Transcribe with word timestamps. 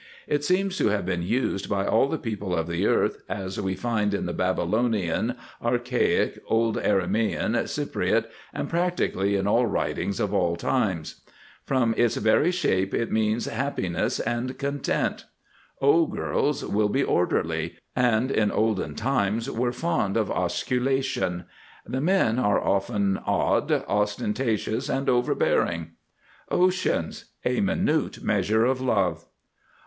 It 0.25 0.43
seems 0.43 0.79
to 0.79 0.87
have 0.87 1.05
been 1.05 1.21
used 1.21 1.69
by 1.69 1.85
all 1.85 2.07
the 2.07 2.17
peoples 2.17 2.57
of 2.57 2.65
the 2.65 2.87
Earth, 2.87 3.21
as 3.29 3.61
we 3.61 3.75
find 3.75 4.15
it 4.15 4.17
in 4.17 4.25
the 4.25 4.33
Babylonian, 4.33 5.35
Archaic, 5.63 6.39
Old 6.47 6.75
Aramæan, 6.77 7.53
Cypriote, 7.69 8.25
and 8.51 8.67
practically 8.67 9.35
in 9.35 9.45
all 9.45 9.67
writings 9.67 10.19
of 10.19 10.33
all 10.33 10.55
times. 10.55 11.21
From 11.65 11.93
its 11.97 12.15
very 12.15 12.49
shape 12.49 12.95
it 12.95 13.11
means 13.11 13.45
happiness 13.45 14.19
and 14.19 14.57
content. 14.57 15.25
O 15.83 16.07
girls 16.07 16.65
will 16.65 16.89
be 16.89 17.03
Orderly, 17.03 17.75
and 17.95 18.31
in 18.31 18.49
olden 18.49 18.95
times 18.95 19.51
were 19.51 19.71
fond 19.71 20.17
of 20.17 20.31
Osculation. 20.31 21.45
The 21.85 22.01
men 22.01 22.39
are 22.39 22.59
often 22.59 23.19
Odd, 23.23 23.71
Ostentatious, 23.87 24.89
and 24.89 25.07
Overbearing. 25.07 25.91
OCEANS. 26.49 27.25
A 27.45 27.61
minute 27.61 28.23
measure 28.23 28.65
of 28.65 28.81
Love. 28.81 29.25